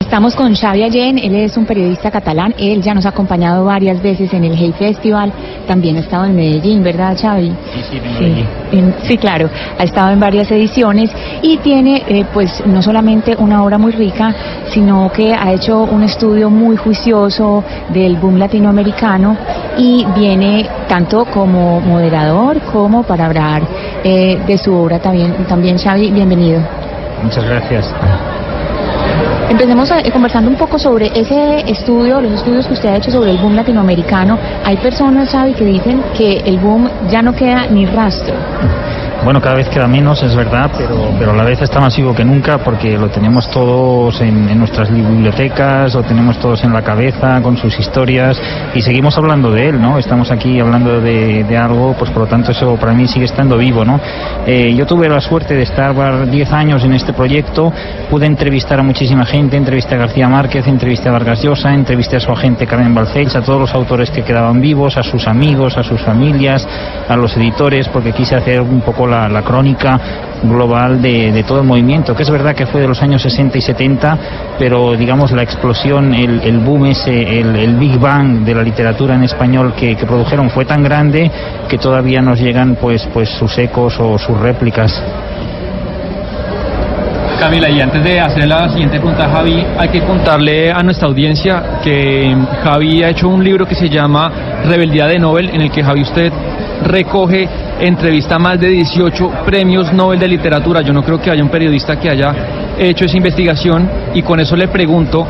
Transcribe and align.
Estamos 0.00 0.36
con 0.36 0.54
Xavi 0.54 0.82
Allen, 0.84 1.18
él 1.18 1.34
es 1.34 1.56
un 1.56 1.64
periodista 1.66 2.10
catalán, 2.10 2.54
él 2.58 2.80
ya 2.82 2.94
nos 2.94 3.06
ha 3.06 3.08
acompañado 3.08 3.64
varias 3.64 4.00
veces 4.02 4.32
en 4.34 4.44
el 4.44 4.54
Hey 4.54 4.72
Festival, 4.78 5.32
también 5.66 5.96
ha 5.96 6.00
estado 6.00 6.26
en 6.26 6.36
Medellín, 6.36 6.82
¿verdad 6.82 7.16
Xavi? 7.20 7.48
Sí, 7.74 7.80
sí, 7.90 7.96
en 7.96 8.12
Medellín. 8.12 8.46
en- 8.72 8.94
sí, 9.02 9.16
claro, 9.18 9.48
ha 9.78 9.82
estado 9.84 10.10
en 10.12 10.20
varias 10.20 10.50
ediciones 10.50 11.10
y 11.42 11.56
tiene 11.58 12.02
eh, 12.08 12.24
pues 12.32 12.62
no 12.66 12.82
solamente 12.82 13.34
una 13.38 13.64
obra 13.64 13.78
muy 13.78 13.92
rica, 13.92 14.34
sino 14.68 15.10
que 15.10 15.34
ha 15.34 15.52
hecho 15.52 15.80
un 15.82 16.02
estudio 16.02 16.50
muy 16.50 16.76
juicioso 16.76 17.64
del 17.88 18.16
boom 18.16 18.36
latinoamericano 18.38 19.36
y 19.78 20.06
viene 20.14 20.68
tanto 20.88 21.24
como 21.24 21.80
moderador 21.80 22.60
como 22.72 23.02
para 23.02 23.26
hablar 23.26 23.62
eh, 24.04 24.38
de 24.46 24.58
su 24.58 24.72
obra 24.74 24.98
también, 25.00 25.32
también 25.48 25.78
Xavi, 25.78 26.10
bienvenido. 26.10 26.60
Muchas 27.22 27.44
gracias. 27.44 27.90
Empecemos 29.48 29.88
eh, 29.92 30.10
conversando 30.12 30.50
un 30.50 30.56
poco 30.56 30.76
sobre 30.78 31.06
ese 31.14 31.70
estudio, 31.70 32.20
los 32.20 32.32
estudios 32.32 32.66
que 32.66 32.72
usted 32.72 32.88
ha 32.88 32.96
hecho 32.96 33.12
sobre 33.12 33.30
el 33.30 33.38
boom 33.38 33.54
latinoamericano. 33.54 34.36
Hay 34.64 34.76
personas, 34.78 35.30
Xavi, 35.30 35.54
que 35.54 35.64
dicen 35.64 36.02
que 36.16 36.38
el 36.38 36.58
boom 36.58 36.88
ya 37.08 37.22
no 37.22 37.32
queda 37.32 37.66
ni 37.68 37.86
rastro. 37.86 38.34
Bueno, 39.24 39.40
cada 39.40 39.56
vez 39.56 39.68
queda 39.68 39.88
menos, 39.88 40.22
es 40.22 40.36
verdad, 40.36 40.70
pero, 40.76 41.10
pero 41.18 41.32
a 41.32 41.34
la 41.34 41.42
vez 41.42 41.60
está 41.60 41.80
más 41.80 41.96
vivo 41.96 42.14
que 42.14 42.24
nunca 42.24 42.58
porque 42.58 42.96
lo 42.96 43.08
tenemos 43.08 43.50
todos 43.50 44.20
en, 44.20 44.56
nuestras 44.58 44.92
bibliotecas, 44.92 45.94
lo 45.94 46.02
tenemos 46.02 46.38
todos 46.38 46.62
en 46.64 46.72
la 46.72 46.82
cabeza 46.82 47.40
con 47.42 47.56
sus 47.56 47.78
historias 47.78 48.40
y 48.74 48.82
seguimos 48.82 49.16
hablando 49.18 49.50
de 49.50 49.70
él, 49.70 49.80
¿no? 49.80 49.98
Estamos 49.98 50.30
aquí 50.30 50.60
hablando 50.60 51.00
de, 51.00 51.44
de 51.44 51.56
algo, 51.56 51.94
pues 51.98 52.10
por 52.10 52.22
lo 52.22 52.28
tanto 52.28 52.52
eso 52.52 52.76
para 52.76 52.92
mí 52.92 53.06
sigue 53.06 53.24
estando 53.24 53.56
vivo, 53.58 53.84
¿no? 53.84 54.00
Eh, 54.46 54.74
yo 54.76 54.86
tuve 54.86 55.08
la 55.08 55.20
suerte 55.20 55.54
de 55.54 55.62
estar 55.62 56.28
10 56.28 56.52
años 56.52 56.84
en 56.84 56.92
este 56.92 57.12
proyecto, 57.12 57.72
pude 58.10 58.26
entrevistar 58.26 58.78
a 58.78 58.82
muchísima 58.82 59.26
gente, 59.26 59.56
entrevisté 59.56 59.94
a 59.94 59.98
García 59.98 60.28
Márquez, 60.28 60.66
entrevisté 60.66 61.08
a 61.08 61.12
Vargas 61.12 61.42
Llosa, 61.42 61.74
entrevisté 61.74 62.16
a 62.16 62.20
su 62.20 62.30
agente 62.30 62.66
Carmen 62.66 62.94
Balcells, 62.94 63.34
a 63.34 63.42
todos 63.42 63.60
los 63.60 63.74
autores 63.74 64.10
que 64.10 64.22
quedaban 64.22 64.60
vivos, 64.60 64.96
a 64.96 65.02
sus 65.02 65.26
amigos, 65.26 65.76
a 65.76 65.82
sus 65.82 66.00
familias, 66.02 66.66
a 67.08 67.16
los 67.16 67.36
editores, 67.36 67.88
porque 67.88 68.12
quise 68.12 68.36
hacer 68.36 68.60
un 68.60 68.80
poco 68.80 69.05
la, 69.06 69.28
la 69.28 69.42
crónica 69.42 69.98
global 70.42 71.00
de, 71.00 71.32
de 71.32 71.42
todo 71.42 71.60
el 71.60 71.66
movimiento, 71.66 72.14
que 72.14 72.22
es 72.22 72.30
verdad 72.30 72.54
que 72.54 72.66
fue 72.66 72.80
de 72.80 72.88
los 72.88 73.02
años 73.02 73.22
60 73.22 73.58
y 73.58 73.60
70, 73.60 74.18
pero 74.58 74.92
digamos 74.96 75.32
la 75.32 75.42
explosión, 75.42 76.14
el, 76.14 76.40
el 76.42 76.58
boom 76.58 76.86
ese, 76.86 77.40
el, 77.40 77.56
el 77.56 77.76
Big 77.76 77.98
Bang 77.98 78.44
de 78.44 78.54
la 78.54 78.62
literatura 78.62 79.14
en 79.14 79.24
español 79.24 79.74
que, 79.74 79.96
que 79.96 80.06
produjeron 80.06 80.50
fue 80.50 80.64
tan 80.64 80.82
grande 80.82 81.30
que 81.68 81.78
todavía 81.78 82.20
nos 82.20 82.38
llegan 82.40 82.76
pues, 82.80 83.08
pues 83.12 83.28
sus 83.30 83.56
ecos 83.58 83.94
o 83.98 84.18
sus 84.18 84.38
réplicas. 84.38 85.02
Camila, 87.38 87.68
y 87.68 87.80
antes 87.82 88.02
de 88.02 88.18
hacer 88.18 88.48
la 88.48 88.68
siguiente 88.70 88.98
pregunta, 88.98 89.28
Javi, 89.28 89.62
hay 89.78 89.88
que 89.90 90.00
contarle 90.00 90.72
a 90.72 90.82
nuestra 90.82 91.06
audiencia 91.06 91.80
que 91.84 92.34
Javi 92.64 93.02
ha 93.02 93.10
hecho 93.10 93.28
un 93.28 93.44
libro 93.44 93.66
que 93.66 93.74
se 93.74 93.90
llama 93.90 94.32
Rebeldía 94.64 95.06
de 95.06 95.18
Nobel, 95.18 95.50
en 95.50 95.60
el 95.60 95.70
que 95.70 95.84
Javi 95.84 96.00
usted 96.00 96.32
recoge, 96.84 97.46
entrevista 97.80 98.36
a 98.36 98.38
más 98.38 98.60
de 98.60 98.68
18 98.68 99.30
premios 99.44 99.92
Nobel 99.92 100.18
de 100.18 100.28
literatura. 100.28 100.80
Yo 100.80 100.92
no 100.92 101.02
creo 101.02 101.20
que 101.20 101.30
haya 101.30 101.42
un 101.42 101.50
periodista 101.50 101.98
que 101.98 102.10
haya 102.10 102.34
hecho 102.78 103.04
esa 103.04 103.16
investigación 103.16 103.88
y 104.14 104.22
con 104.22 104.40
eso 104.40 104.56
le 104.56 104.68
pregunto, 104.68 105.26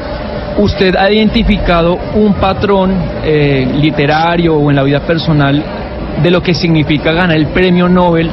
¿usted 0.58 0.96
ha 0.96 1.10
identificado 1.10 1.98
un 2.14 2.34
patrón 2.34 2.94
eh, 3.24 3.68
literario 3.80 4.56
o 4.56 4.70
en 4.70 4.76
la 4.76 4.82
vida 4.82 5.00
personal 5.00 5.62
de 6.22 6.30
lo 6.30 6.42
que 6.42 6.54
significa 6.54 7.12
ganar 7.12 7.36
el 7.36 7.48
premio 7.48 7.88
Nobel 7.88 8.30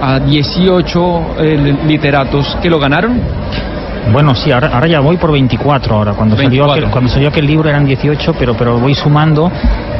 a 0.00 0.18
18 0.18 1.36
eh, 1.38 1.76
literatos 1.86 2.58
que 2.60 2.68
lo 2.68 2.78
ganaron? 2.78 3.20
Bueno, 4.10 4.34
sí, 4.34 4.50
ahora, 4.50 4.68
ahora 4.72 4.88
ya 4.88 5.00
voy 5.00 5.16
por 5.16 5.30
24 5.30 5.94
ahora. 5.94 6.12
Cuando 6.14 6.34
salió 6.36 6.48
24. 6.50 6.74
aquel, 6.74 6.90
cuando 6.90 7.10
salió 7.10 7.28
aquel 7.28 7.46
libro 7.46 7.68
eran 7.70 7.84
18, 7.84 8.34
pero, 8.38 8.54
pero 8.56 8.78
voy 8.78 8.94
sumando. 8.94 9.50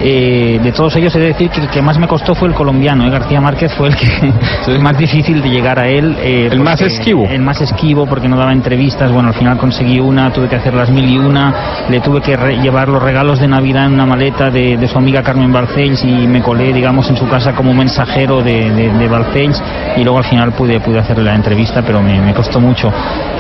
Eh, 0.01 0.59
de 0.63 0.73
todos 0.73 0.97
ellos 0.97 1.15
he 1.15 1.21
de 1.21 1.27
decir 1.29 1.49
que 1.51 1.61
el 1.61 1.69
que 1.69 1.81
más 1.81 1.97
me 1.99 2.09
costó 2.09 2.35
fue 2.35 2.49
el 2.49 2.55
colombiano. 2.55 3.07
¿eh? 3.07 3.11
García 3.11 3.41
Márquez 3.41 3.73
fue 3.75 3.89
el 3.89 3.97
que 3.97 4.33
más 4.81 4.99
difícil 4.99 5.41
de 5.41 5.49
llegar 5.51 5.79
a 5.79 5.87
él. 5.89 6.17
eh, 6.21 6.49
El 6.51 6.61
más 6.61 6.81
esquivo. 6.83 7.27
El 7.29 7.43
más 7.43 7.61
esquivo 7.61 8.07
porque 8.07 8.29
no 8.29 8.37
daba 8.37 8.53
entrevistas. 8.53 9.13
Bueno, 9.13 9.29
al 9.29 9.35
final 9.35 9.57
conseguí 9.59 10.01
una, 10.01 10.33
tuve 10.33 10.49
que 10.49 10.57
hacer 10.57 10.75
las 10.75 10.91
mil 10.91 11.09
y 11.09 11.19
una. 11.19 11.55
Le 11.89 12.01
tuve 12.01 12.21
que 12.21 12.37
re- 12.37 12.57
llevar 12.57 12.89
los 12.89 13.01
regalos 13.03 13.39
de 13.39 13.47
Navidad 13.47 13.87
en 13.87 13.93
una 13.95 14.07
maleta 14.07 14.51
de, 14.51 14.77
de 14.77 14.89
su 14.89 14.99
amiga 14.99 15.23
Carmen 15.23 15.53
Balcells 15.53 16.03
y 16.05 16.27
me 16.27 16.43
colé, 16.43 16.73
digamos, 16.73 17.09
en 17.09 17.17
su 17.17 17.29
casa 17.29 17.53
como 17.53 17.73
mensajero 17.73 18.43
de, 18.43 18.71
de, 18.73 18.93
de 18.93 19.09
Balcells 19.09 19.63
y 19.97 20.03
luego 20.03 20.19
al 20.19 20.25
final 20.25 20.53
pude, 20.53 20.81
pude 20.81 20.99
hacerle 20.99 21.25
la 21.25 21.35
entrevista, 21.37 21.83
pero 21.83 22.03
me, 22.03 22.21
me 22.21 22.35
costó 22.35 22.61
mucho. 22.61 22.91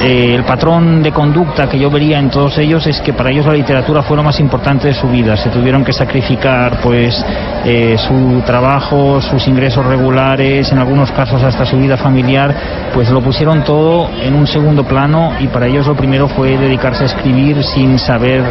Eh, 0.00 0.34
el 0.36 0.44
patrón 0.52 1.02
de 1.02 1.12
conducta 1.12 1.66
que 1.66 1.78
yo 1.78 1.90
vería 1.90 2.18
en 2.18 2.28
todos 2.28 2.58
ellos 2.58 2.86
es 2.86 3.00
que 3.00 3.14
para 3.14 3.30
ellos 3.30 3.46
la 3.46 3.54
literatura 3.54 4.02
fue 4.02 4.18
lo 4.18 4.22
más 4.22 4.38
importante 4.38 4.88
de 4.88 4.92
su 4.92 5.08
vida. 5.08 5.34
Se 5.34 5.48
tuvieron 5.48 5.82
que 5.82 5.94
sacrificar 5.94 6.78
pues 6.82 7.24
eh, 7.64 7.96
su 7.96 8.42
trabajo, 8.44 9.18
sus 9.22 9.48
ingresos 9.48 9.86
regulares, 9.86 10.70
en 10.70 10.76
algunos 10.76 11.10
casos 11.12 11.42
hasta 11.42 11.64
su 11.64 11.78
vida 11.78 11.96
familiar, 11.96 12.54
pues 12.92 13.08
lo 13.08 13.22
pusieron 13.22 13.64
todo 13.64 14.10
en 14.20 14.34
un 14.34 14.46
segundo 14.46 14.84
plano 14.84 15.32
y 15.40 15.46
para 15.46 15.68
ellos 15.68 15.86
lo 15.86 15.96
primero 15.96 16.28
fue 16.28 16.58
dedicarse 16.58 17.04
a 17.04 17.06
escribir 17.06 17.64
sin 17.64 17.98
saber, 17.98 18.44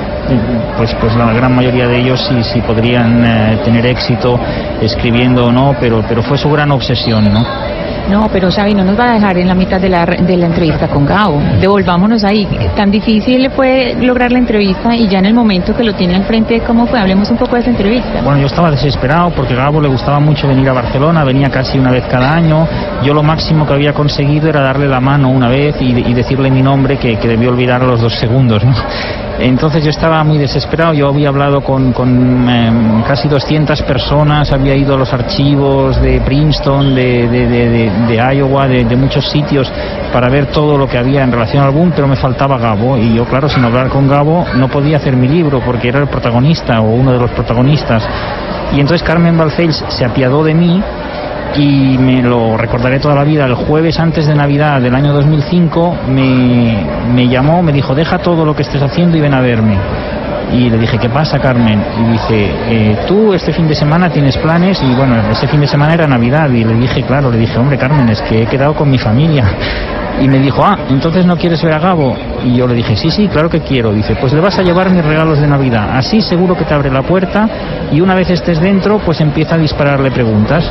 pues, 0.78 0.95
pues 0.95 1.16
la 1.16 1.31
gran 1.33 1.56
mayoría 1.56 1.88
de 1.88 2.00
ellos 2.00 2.19
si, 2.28 2.44
si 2.45 2.62
podrían 2.62 3.23
eh, 3.23 3.59
tener 3.63 3.85
éxito 3.85 4.39
escribiendo 4.81 5.45
o 5.45 5.51
no, 5.51 5.75
pero, 5.79 6.03
pero 6.09 6.23
fue 6.23 6.39
su 6.39 6.50
gran 6.50 6.72
obsesión, 6.72 7.31
¿no? 7.31 7.71
No, 8.09 8.28
pero 8.31 8.51
Xavi 8.51 8.73
no 8.73 8.84
nos 8.84 9.00
va 9.00 9.12
a 9.12 9.13
dejar 9.13 9.38
en 9.38 9.47
la 9.47 9.56
mitad 9.56 9.79
de 9.79 9.89
la, 9.89 10.06
de 10.06 10.38
la 10.38 10.47
entrevista 10.47 10.88
con 10.88 11.06
Gabo. 11.06 11.41
Devolvámonos 11.59 12.23
ahí. 12.23 12.47
Tan 12.75 12.91
difícil 12.91 13.50
fue 13.51 13.95
lograr 14.00 14.31
la 14.31 14.39
entrevista 14.39 14.95
y 14.95 15.07
ya 15.07 15.19
en 15.19 15.25
el 15.25 15.34
momento 15.34 15.75
que 15.75 15.84
lo 15.84 15.94
tiene 15.94 16.16
al 16.16 16.23
frente, 16.23 16.59
¿cómo 16.62 16.85
fue? 16.88 17.00
Hablemos 17.00 17.29
un 17.31 17.38
poco 17.38 17.56
de 17.56 17.62
esa 17.62 17.69
entrevista. 17.69 18.22
Bueno, 18.23 18.39
yo 18.39 18.47
estaba 18.47 18.72
desesperado 18.72 19.31
porque 19.31 19.53
a 19.53 19.57
Gabo 19.57 19.81
le 19.81 19.88
gustaba 19.88 20.19
mucho 20.19 20.47
venir 20.47 20.69
a 20.69 20.73
Barcelona, 20.73 21.23
venía 21.23 21.50
casi 21.50 21.78
una 21.78 21.91
vez 21.91 22.06
cada 22.09 22.34
año. 22.34 22.67
Yo 23.03 23.13
lo 23.13 23.23
máximo 23.23 23.66
que 23.66 23.73
había 23.73 23.94
conseguido 23.94 24.50
era 24.50 24.62
darle 24.62 24.88
la 24.88 25.00
mano 25.00 25.29
una 25.29 25.47
vez 25.47 25.75
y, 25.79 25.91
y 25.91 26.13
decirle 26.13 26.50
mi 26.50 26.62
nombre 26.62 26.97
que, 26.97 27.18
que 27.18 27.28
debió 27.28 27.50
olvidar 27.50 27.83
los 27.83 28.01
dos 28.01 28.13
segundos. 28.19 28.63
¿no? 28.63 28.73
Entonces 29.41 29.84
yo 29.84 29.90
estaba 29.90 30.24
muy 30.24 30.38
desesperado, 30.38 30.94
yo 30.94 31.07
había 31.09 31.29
hablado 31.29 31.62
con, 31.63 31.94
con 31.94 32.47
em, 32.47 33.02
casi 33.03 33.28
200 33.28 33.81
personas, 33.84 34.52
había 34.52 34.75
ido 34.75 34.94
a 34.94 34.97
los 34.97 35.12
archivos 35.13 36.00
de 36.00 36.22
Princeton, 36.22 36.94
de, 36.94 37.28
de, 37.28 37.47
de- 37.47 37.90
de- 38.07 38.35
Iowa, 38.35 38.68
de, 38.68 38.84
de 38.85 38.96
muchos 38.96 39.25
sitios 39.30 39.72
para 40.13 40.30
ver 40.30 40.47
todo 40.47 40.78
lo 40.78 40.88
que 40.88 40.97
había 41.00 41.24
en 41.24 41.31
relación 41.31 41.63
al 41.63 41.72
boom, 41.72 41.91
pero 41.96 42.07
me 42.07 42.16
faltaba 42.16 42.57
Gabo 42.59 42.97
y 42.97 43.16
yo 43.16 43.25
claro, 43.25 43.50
sin 43.50 43.63
hablar 43.66 43.90
con 43.90 44.07
Gabo 44.07 44.46
no 44.56 44.68
podía 44.68 44.97
hacer 44.97 45.16
mi 45.18 45.28
libro 45.28 45.59
porque 45.66 45.88
era 45.90 46.00
el 46.00 46.07
protagonista 46.07 46.80
o 46.81 46.91
uno 46.91 47.12
de 47.12 47.19
los 47.19 47.31
protagonistas. 47.31 48.07
Y 48.74 48.80
entonces 48.80 49.01
Carmen 49.01 49.38
Balcells 49.38 49.84
se 49.90 50.06
apiadó 50.06 50.44
de 50.44 50.53
mí 50.53 50.81
y 51.56 51.97
me 51.97 52.22
lo 52.22 52.57
recordaré 52.57 53.00
toda 53.00 53.16
la 53.16 53.23
vida. 53.23 53.45
El 53.45 53.56
jueves 53.56 54.00
antes 54.00 54.28
de 54.28 54.35
Navidad 54.35 54.81
del 54.81 54.95
año 54.95 55.13
2005 55.13 55.97
me, 56.07 56.85
me 57.13 57.28
llamó, 57.28 57.62
me 57.62 57.72
dijo, 57.72 57.94
deja 57.94 58.19
todo 58.19 58.45
lo 58.45 58.56
que 58.56 58.62
estés 58.63 58.81
haciendo 58.81 59.17
y 59.17 59.22
ven 59.22 59.33
a 59.33 59.42
verme. 59.42 59.77
Y 60.53 60.69
le 60.69 60.77
dije, 60.77 60.98
¿qué 60.98 61.09
pasa, 61.09 61.39
Carmen? 61.39 61.81
Y 62.00 62.12
dice, 62.12 62.51
eh, 62.68 62.98
tú 63.07 63.33
este 63.33 63.53
fin 63.53 63.68
de 63.68 63.75
semana 63.75 64.09
tienes 64.09 64.38
planes 64.38 64.81
y 64.83 64.94
bueno, 64.95 65.15
ese 65.31 65.48
fin 65.48 65.62
de 65.62 65.68
semana 65.68 65.94
era 65.94 66.07
Navidad 66.07 66.50
y 66.50 66.63
le 66.63 66.74
dije, 66.75 67.03
claro, 67.03 67.31
le 67.31 67.38
dije, 67.38 67.57
hombre, 67.57 67.77
Carmen, 67.77 68.09
es 68.09 68.21
que 68.21 68.44
he 68.44 68.45
quedado 68.47 68.74
con 68.75 68.89
mi 68.89 68.97
familia. 68.97 69.45
Y 70.21 70.27
me 70.27 70.39
dijo, 70.39 70.63
ah, 70.63 70.77
entonces 70.89 71.25
no 71.25 71.35
quieres 71.35 71.63
ver 71.63 71.73
a 71.73 71.79
Gabo. 71.79 72.15
Y 72.45 72.56
yo 72.56 72.68
le 72.68 72.75
dije, 72.75 72.95
sí, 72.95 73.09
sí, 73.09 73.27
claro 73.27 73.50
que 73.50 73.62
quiero. 73.62 73.91
Dice, 73.91 74.15
pues 74.15 74.33
le 74.33 74.39
vas 74.39 74.57
a 74.59 74.62
llevar 74.62 74.89
mis 74.91 75.03
regalos 75.03 75.39
de 75.39 75.47
Navidad. 75.47 75.97
Así 75.97 76.21
seguro 76.21 76.56
que 76.56 76.63
te 76.63 76.73
abre 76.73 76.91
la 76.91 77.01
puerta 77.01 77.50
y 77.91 78.01
una 78.01 78.13
vez 78.13 78.29
estés 78.29 78.62
dentro, 78.62 79.00
pues 79.00 79.19
empieza 79.19 79.56
a 79.56 79.57
dispararle 79.57 80.12
preguntas. 80.12 80.63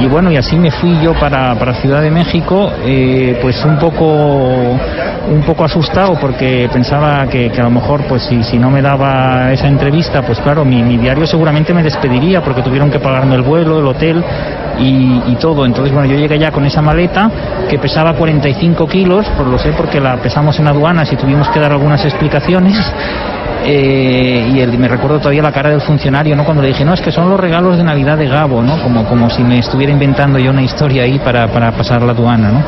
Y 0.00 0.06
bueno, 0.06 0.32
y 0.32 0.36
así 0.36 0.56
me 0.56 0.70
fui 0.70 0.98
yo 1.02 1.12
para, 1.12 1.54
para 1.56 1.74
Ciudad 1.74 2.00
de 2.00 2.10
México, 2.10 2.72
eh, 2.82 3.38
pues 3.42 3.62
un 3.66 3.78
poco, 3.78 4.06
un 4.06 5.42
poco 5.46 5.64
asustado 5.64 6.18
porque 6.18 6.70
pensaba 6.72 7.26
que, 7.26 7.50
que 7.50 7.60
a 7.60 7.64
lo 7.64 7.70
mejor, 7.70 8.04
pues 8.08 8.22
si, 8.22 8.42
si 8.42 8.58
no 8.58 8.70
me 8.70 8.80
daba 8.80 9.52
esa 9.52 9.68
entrevista, 9.68 10.22
pues 10.22 10.38
claro, 10.40 10.64
mi, 10.64 10.82
mi 10.82 10.96
diario 10.96 11.26
seguramente 11.26 11.74
me 11.74 11.82
despediría 11.82 12.42
porque 12.42 12.62
tuvieron 12.62 12.90
que 12.90 12.98
pagarme 12.98 13.34
el 13.34 13.42
vuelo, 13.42 13.78
el 13.78 13.86
hotel. 13.86 14.24
Y, 14.80 15.36
todo. 15.40 15.64
Entonces, 15.64 15.92
bueno, 15.92 16.08
yo 16.08 16.18
llegué 16.18 16.38
ya 16.38 16.50
con 16.50 16.64
esa 16.64 16.82
maleta 16.82 17.30
que 17.68 17.78
pesaba 17.78 18.14
45 18.14 18.86
kilos, 18.86 19.26
por 19.36 19.46
lo 19.46 19.58
sé 19.58 19.72
porque 19.72 20.00
la 20.00 20.16
pesamos 20.16 20.58
en 20.58 20.66
aduanas 20.66 21.12
y 21.12 21.16
tuvimos 21.16 21.48
que 21.48 21.60
dar 21.60 21.72
algunas 21.72 22.04
explicaciones. 22.04 22.76
Eh, 23.62 24.52
y 24.54 24.60
el, 24.60 24.78
me 24.78 24.88
recuerdo 24.88 25.18
todavía 25.18 25.42
la 25.42 25.52
cara 25.52 25.68
del 25.68 25.82
funcionario, 25.82 26.34
¿no? 26.34 26.46
Cuando 26.46 26.62
le 26.62 26.68
dije, 26.68 26.82
no, 26.82 26.94
es 26.94 27.00
que 27.02 27.12
son 27.12 27.28
los 27.28 27.38
regalos 27.38 27.76
de 27.76 27.84
Navidad 27.84 28.16
de 28.16 28.26
Gabo, 28.26 28.62
¿no? 28.62 28.82
Como, 28.82 29.04
como 29.04 29.28
si 29.28 29.42
me 29.42 29.58
estuviera 29.58 29.92
inventando 29.92 30.38
yo 30.38 30.50
una 30.50 30.62
historia 30.62 31.02
ahí 31.02 31.18
para, 31.18 31.46
para 31.48 31.70
pasar 31.72 32.00
la 32.00 32.12
aduana, 32.12 32.50
¿no? 32.50 32.62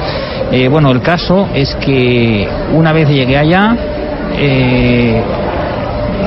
Eh, 0.53 0.69
bueno, 0.69 0.91
el 0.91 1.01
caso 1.01 1.49
es 1.55 1.75
que 1.77 2.47
una 2.75 2.93
vez 2.93 3.09
llegué 3.09 3.39
allá, 3.39 3.75
eh, 4.37 5.23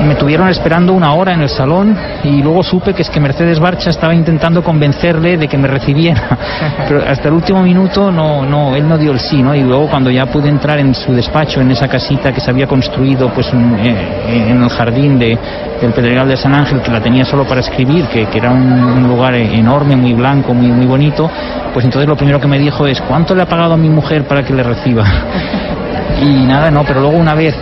me 0.04 0.14
tuvieron 0.14 0.48
esperando 0.48 0.92
una 0.92 1.12
hora 1.14 1.32
en 1.32 1.42
el 1.42 1.48
salón 1.48 1.96
y 2.24 2.42
luego 2.42 2.62
supe 2.62 2.94
que 2.94 3.02
es 3.02 3.10
que 3.10 3.20
Mercedes 3.20 3.58
Barcha 3.58 3.90
estaba 3.90 4.14
intentando 4.14 4.62
convencerle 4.62 5.36
de 5.36 5.48
que 5.48 5.58
me 5.58 5.68
recibiera. 5.68 6.38
Pero 6.88 7.02
hasta 7.06 7.28
el 7.28 7.34
último 7.34 7.62
minuto 7.62 8.10
no, 8.10 8.44
no, 8.44 8.74
él 8.74 8.88
no 8.88 8.98
dio 8.98 9.12
el 9.12 9.20
sí, 9.20 9.42
¿no? 9.42 9.54
Y 9.54 9.62
luego 9.62 9.88
cuando 9.88 10.10
ya 10.10 10.26
pude 10.26 10.48
entrar 10.48 10.78
en 10.78 10.94
su 10.94 11.12
despacho, 11.12 11.60
en 11.60 11.70
esa 11.70 11.88
casita 11.88 12.32
que 12.32 12.40
se 12.40 12.50
había 12.50 12.66
construido 12.66 13.30
pues 13.32 13.46
eh, 13.52 14.50
en 14.50 14.62
el 14.62 14.68
jardín 14.70 15.18
de, 15.18 15.38
del 15.80 15.92
Pedregal 15.92 16.28
de 16.28 16.36
San 16.36 16.54
Ángel, 16.54 16.80
que 16.80 16.90
la 16.90 17.00
tenía 17.00 17.24
solo 17.24 17.44
para 17.44 17.60
escribir, 17.60 18.06
que, 18.06 18.26
que 18.26 18.38
era 18.38 18.50
un, 18.50 18.72
un, 18.72 19.08
lugar 19.08 19.34
enorme, 19.34 19.96
muy 19.96 20.12
blanco, 20.14 20.54
muy, 20.54 20.68
muy 20.68 20.86
bonito, 20.86 21.30
pues 21.72 21.84
entonces 21.84 22.08
lo 22.08 22.16
primero 22.16 22.40
que 22.40 22.46
me 22.46 22.58
dijo 22.58 22.86
es, 22.86 23.00
¿cuánto 23.02 23.34
le 23.34 23.42
ha 23.42 23.46
pagado 23.46 23.74
a 23.74 23.76
mi 23.76 23.88
mujer 23.88 24.24
para 24.24 24.42
que 24.42 24.52
le 24.52 24.62
reciba? 24.62 25.04
y 26.22 26.46
nada, 26.46 26.70
no, 26.70 26.84
pero 26.84 27.00
luego 27.00 27.16
una 27.16 27.34
vez, 27.34 27.54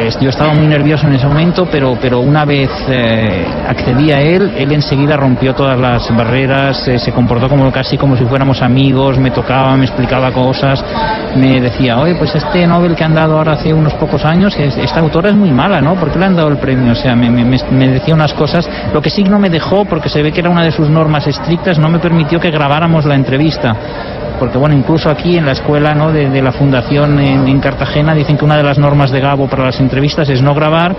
eh, 0.00 0.10
yo 0.20 0.30
estaba 0.30 0.54
muy 0.54 0.66
nervioso 0.66 1.06
en 1.06 1.14
ese 1.14 1.26
momento, 1.26 1.68
pero, 1.70 1.96
pero 2.00 2.20
una 2.20 2.44
vez 2.44 2.70
eh, 2.88 3.44
accedí 3.68 4.10
a 4.10 4.20
él, 4.20 4.52
él 4.56 4.72
enseguida 4.72 5.16
rompió 5.16 5.54
todas 5.54 5.78
las 5.78 6.14
barreras, 6.16 6.88
eh, 6.88 6.98
se 6.98 7.12
comportó 7.12 7.48
como 7.48 7.70
casi 7.70 7.98
como 7.98 8.16
si 8.16 8.24
fuéramos 8.24 8.62
amigos, 8.62 9.18
me 9.18 9.30
tocaba, 9.30 9.76
me 9.76 9.84
explicaba 9.84 10.32
cosas, 10.32 10.82
me 11.36 11.60
decía, 11.60 11.98
oye, 11.98 12.14
pues 12.14 12.34
este 12.34 12.66
Nobel 12.66 12.96
que 12.96 13.04
han 13.04 13.14
dado 13.14 13.36
ahora 13.36 13.52
hace 13.52 13.74
unos 13.74 13.94
pocos 13.94 14.24
años, 14.24 14.56
esta 14.58 15.00
autora 15.00 15.30
es 15.30 15.36
muy 15.36 15.50
mala, 15.50 15.80
¿no? 15.80 15.94
¿Por 15.94 16.10
qué 16.10 16.18
le 16.18 16.26
han 16.26 16.36
dado 16.36 16.48
el 16.48 16.58
premio? 16.58 16.92
O 16.92 16.96
sea, 16.96 17.14
me, 17.14 17.30
me, 17.30 17.44
me 17.44 17.88
decía 17.88 18.14
unas 18.14 18.32
cosas, 18.32 18.68
lo 18.92 19.02
que 19.02 19.10
sí 19.10 19.22
no 19.24 19.38
me 19.38 19.50
dejó, 19.50 19.84
porque 19.84 20.08
se 20.08 20.22
ve 20.22 20.32
que 20.32 20.40
era 20.40 20.50
una 20.50 20.64
de 20.64 20.70
sus 20.70 20.88
normas 20.88 21.26
estrictas, 21.26 21.78
no 21.78 21.88
me 21.88 21.98
permitió 21.98 22.40
que 22.40 22.50
grabáramos 22.50 23.04
la 23.04 23.14
entrevista 23.14 23.76
porque 24.40 24.56
bueno, 24.56 24.74
incluso 24.74 25.10
aquí 25.10 25.36
en 25.36 25.44
la 25.44 25.52
escuela 25.52 25.94
¿no? 25.94 26.10
de, 26.10 26.30
de 26.30 26.40
la 26.40 26.50
fundación 26.50 27.20
en, 27.20 27.46
en, 27.46 27.60
Cartagena 27.60 28.14
dicen 28.14 28.38
que 28.38 28.44
una 28.46 28.56
de 28.56 28.62
las 28.62 28.78
normas 28.78 29.10
de 29.10 29.20
Gabo 29.20 29.46
para 29.48 29.66
las 29.66 29.78
entrevistas 29.78 29.89
es 30.28 30.42
no 30.42 30.54
grabar, 30.54 30.94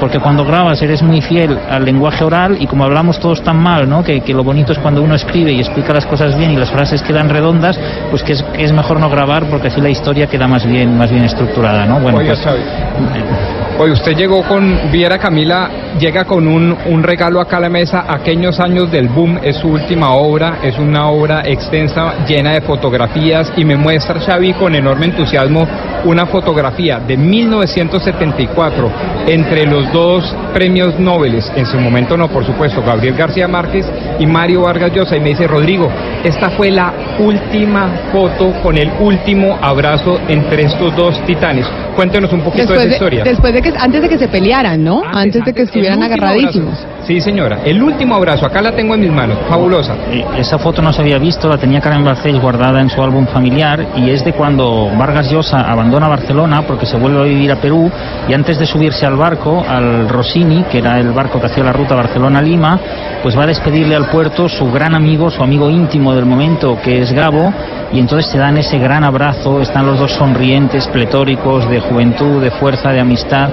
porque 0.00 0.18
cuando 0.18 0.44
grabas 0.44 0.80
eres 0.82 1.02
muy 1.02 1.20
fiel 1.20 1.58
al 1.68 1.84
lenguaje 1.84 2.24
oral 2.24 2.56
y 2.60 2.66
como 2.66 2.84
hablamos 2.84 3.18
todos 3.18 3.42
tan 3.42 3.56
mal, 3.56 3.88
¿no? 3.88 4.02
que, 4.02 4.20
que 4.20 4.32
lo 4.32 4.44
bonito 4.44 4.72
es 4.72 4.78
cuando 4.78 5.02
uno 5.02 5.14
escribe 5.14 5.52
y 5.52 5.60
explica 5.60 5.92
las 5.92 6.06
cosas 6.06 6.36
bien 6.36 6.52
y 6.52 6.56
las 6.56 6.70
frases 6.70 7.02
quedan 7.02 7.28
redondas, 7.28 7.78
pues 8.10 8.22
que 8.22 8.32
es, 8.32 8.42
que 8.42 8.64
es 8.64 8.72
mejor 8.72 9.00
no 9.00 9.10
grabar 9.10 9.44
porque 9.50 9.68
así 9.68 9.80
la 9.80 9.90
historia 9.90 10.26
queda 10.26 10.46
más 10.46 10.66
bien, 10.66 10.96
más 10.96 11.10
bien 11.10 11.24
estructurada. 11.24 11.86
¿no? 11.86 12.00
Bueno, 12.00 12.18
Oiga, 12.18 12.34
pues, 12.34 13.55
Hoy 13.78 13.90
usted 13.90 14.16
llegó 14.16 14.42
con, 14.42 14.90
Viera 14.90 15.18
Camila, 15.18 15.68
llega 15.98 16.24
con 16.24 16.48
un, 16.48 16.74
un, 16.86 17.02
regalo 17.02 17.42
acá 17.42 17.58
a 17.58 17.60
la 17.60 17.68
mesa, 17.68 18.06
aquellos 18.08 18.58
años 18.58 18.90
del 18.90 19.08
boom, 19.08 19.38
es 19.42 19.56
su 19.56 19.68
última 19.68 20.14
obra, 20.14 20.60
es 20.62 20.78
una 20.78 21.08
obra 21.08 21.42
extensa, 21.44 22.24
llena 22.26 22.54
de 22.54 22.62
fotografías 22.62 23.52
y 23.54 23.66
me 23.66 23.76
muestra 23.76 24.18
Xavi 24.18 24.54
con 24.54 24.74
enorme 24.74 25.06
entusiasmo 25.06 25.68
una 26.06 26.24
fotografía 26.24 27.00
de 27.00 27.18
1974 27.18 28.90
entre 29.26 29.66
los 29.66 29.92
dos 29.92 30.34
premios 30.54 30.98
Nobel, 30.98 31.38
en 31.54 31.66
su 31.66 31.78
momento 31.78 32.16
no, 32.16 32.28
por 32.28 32.46
supuesto, 32.46 32.82
Gabriel 32.82 33.14
García 33.14 33.46
Márquez 33.46 33.84
y 34.18 34.24
Mario 34.24 34.62
Vargas 34.62 34.92
Llosa, 34.94 35.18
y 35.18 35.20
me 35.20 35.30
dice, 35.30 35.46
Rodrigo, 35.46 35.90
esta 36.24 36.48
fue 36.50 36.70
la 36.70 36.94
última 37.18 37.90
foto 38.10 38.54
con 38.62 38.78
el 38.78 38.90
último 39.00 39.58
abrazo 39.60 40.18
entre 40.28 40.62
estos 40.62 40.96
dos 40.96 41.22
titanes. 41.26 41.66
Cuéntenos 41.96 42.32
un 42.32 42.42
poquito 42.42 42.62
después 42.62 42.80
de 42.80 42.86
esa 42.86 42.94
historia. 42.94 43.24
De, 43.24 43.30
después 43.30 43.54
de 43.54 43.62
que, 43.62 43.72
antes 43.76 44.02
de 44.02 44.08
que 44.08 44.18
se 44.18 44.28
pelearan, 44.28 44.84
¿no? 44.84 45.02
Antes, 45.02 45.16
antes 45.16 45.44
de 45.46 45.52
que 45.54 45.62
estuvieran 45.62 46.02
agarradísimos. 46.02 46.78
Abrazo. 46.78 46.96
Sí, 47.06 47.20
señora. 47.20 47.60
El 47.64 47.82
último 47.82 48.16
abrazo, 48.16 48.46
acá 48.46 48.60
la 48.60 48.72
tengo 48.72 48.94
en 48.94 49.00
mis 49.00 49.12
manos, 49.12 49.38
fabulosa. 49.48 49.94
Esa 50.36 50.58
foto 50.58 50.82
no 50.82 50.92
se 50.92 51.02
había 51.02 51.18
visto, 51.18 51.48
la 51.48 51.56
tenía 51.56 51.80
Karen 51.80 52.04
Balcells 52.04 52.40
guardada 52.40 52.80
en 52.80 52.90
su 52.90 53.00
álbum 53.02 53.26
familiar 53.26 53.86
y 53.96 54.10
es 54.10 54.24
de 54.24 54.32
cuando 54.32 54.90
Vargas 54.96 55.30
Llosa 55.30 55.60
abandona 55.60 56.08
Barcelona 56.08 56.62
porque 56.66 56.84
se 56.84 56.96
vuelve 56.96 57.20
a 57.20 57.22
vivir 57.22 57.52
a 57.52 57.60
Perú 57.60 57.90
y 58.28 58.34
antes 58.34 58.58
de 58.58 58.66
subirse 58.66 59.06
al 59.06 59.14
barco, 59.16 59.64
al 59.66 60.08
Rossini, 60.08 60.64
que 60.64 60.78
era 60.78 60.98
el 60.98 61.12
barco 61.12 61.40
que 61.40 61.46
hacía 61.46 61.62
la 61.62 61.72
ruta 61.72 61.94
Barcelona-Lima, 61.94 62.80
pues 63.22 63.38
va 63.38 63.44
a 63.44 63.46
despedirle 63.46 63.94
al 63.94 64.10
puerto 64.10 64.48
su 64.48 64.70
gran 64.70 64.94
amigo, 64.94 65.30
su 65.30 65.42
amigo 65.42 65.70
íntimo 65.70 66.14
del 66.14 66.26
momento, 66.26 66.78
que 66.82 67.00
es 67.00 67.12
Gabo, 67.12 67.52
y 67.92 68.00
entonces 68.00 68.30
se 68.30 68.38
dan 68.38 68.56
ese 68.56 68.78
gran 68.78 69.04
abrazo, 69.04 69.60
están 69.60 69.86
los 69.86 69.98
dos 69.98 70.12
sonrientes, 70.12 70.88
pletóricos, 70.88 71.68
de 71.70 71.80
juventud, 71.88 72.42
de 72.42 72.50
fuerza, 72.50 72.90
de 72.90 73.00
amistad, 73.00 73.50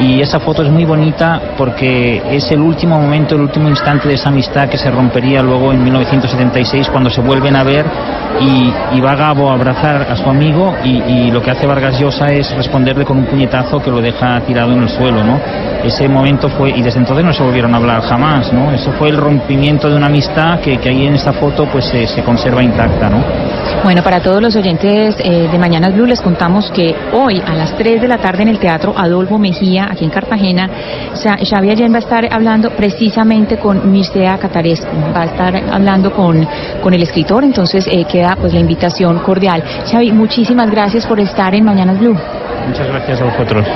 y 0.00 0.20
esa 0.20 0.40
foto 0.40 0.62
es 0.62 0.70
muy 0.70 0.84
bonita 0.84 1.40
porque 1.56 2.22
es 2.30 2.50
el 2.50 2.60
último 2.60 2.98
momento, 2.98 3.34
el 3.34 3.42
último 3.42 3.68
instante 3.68 4.08
de 4.08 4.14
esa 4.14 4.30
amistad 4.30 4.68
que 4.68 4.78
se 4.78 4.90
rompería 4.90 5.42
luego 5.42 5.72
en 5.72 5.82
1976 5.84 6.88
cuando 6.88 7.10
se 7.10 7.20
vuelven 7.20 7.56
a 7.56 7.62
ver 7.62 7.84
y, 8.40 8.72
y 8.96 9.00
va 9.00 9.14
Gabo 9.14 9.50
a 9.50 9.54
abrazar 9.54 10.06
a 10.10 10.16
su 10.16 10.28
amigo 10.28 10.74
y, 10.82 11.02
y, 11.02 11.30
lo 11.30 11.42
que 11.42 11.50
hace 11.50 11.66
Vargas 11.66 12.00
Llosa 12.00 12.26
es 12.32 12.50
responderle 12.56 13.04
con 13.04 13.18
un 13.18 13.26
puñetazo 13.26 13.80
que 13.80 13.90
lo 13.90 14.00
deja 14.00 14.40
tirado 14.40 14.72
en 14.72 14.82
el 14.82 14.88
suelo, 14.88 15.22
¿no? 15.22 15.38
Ese 15.82 16.08
momento 16.08 16.48
fue, 16.48 16.70
y 16.70 16.82
desde 16.82 17.00
entonces 17.00 17.24
no 17.24 17.32
se 17.32 17.42
volvieron 17.42 17.74
a 17.74 17.78
hablar 17.78 18.02
jamás, 18.02 18.52
¿no? 18.52 18.72
Eso 18.72 18.92
fue 18.92 19.08
el 19.08 19.16
rompimiento 19.16 19.88
de 19.88 19.96
una 19.96 20.06
amistad 20.06 20.60
que, 20.60 20.78
que 20.78 20.88
ahí 20.88 21.06
en 21.06 21.14
esta 21.14 21.32
foto 21.32 21.66
pues 21.66 21.84
se, 21.86 22.06
se 22.06 22.22
conserva 22.22 22.62
intacta, 22.62 23.08
¿no? 23.08 23.22
Bueno, 23.84 24.02
para 24.02 24.20
todos 24.20 24.40
los 24.40 24.54
oyentes 24.54 25.16
eh, 25.18 25.48
de 25.50 25.58
Mañanas 25.58 25.92
Blue 25.92 26.06
les 26.06 26.20
contamos 26.20 26.70
que 26.70 26.94
hoy 27.12 27.42
a 27.44 27.54
las 27.54 27.76
3 27.76 28.00
de 28.00 28.06
la 28.06 28.18
tarde 28.18 28.42
en 28.42 28.48
el 28.48 28.58
Teatro 28.58 28.94
Adolfo 28.96 29.38
Mejía, 29.38 29.88
aquí 29.90 30.04
en 30.04 30.10
Cartagena, 30.10 30.70
Xavi 31.14 31.70
Allén 31.70 31.92
va 31.92 31.96
a 31.96 32.00
estar 32.00 32.32
hablando 32.32 32.70
precisamente 32.70 33.58
con 33.58 33.90
Mircea 33.90 34.38
Catarescu, 34.38 34.86
va 35.14 35.22
a 35.22 35.24
estar 35.24 35.56
hablando 35.72 36.12
con, 36.12 36.46
con 36.80 36.94
el 36.94 37.02
escritor, 37.02 37.42
entonces 37.42 37.86
eh, 37.90 38.04
queda 38.04 38.36
pues 38.40 38.52
la 38.52 38.60
invitación 38.60 39.18
cordial. 39.18 39.62
Xavi, 39.90 40.12
muchísimas 40.12 40.70
gracias 40.70 41.04
por 41.06 41.18
estar 41.18 41.52
en 41.54 41.64
Mañanas 41.64 41.98
Blue. 41.98 42.16
Muchas 42.68 42.86
gracias 42.86 43.20
a 43.20 43.24
vosotros. 43.24 43.66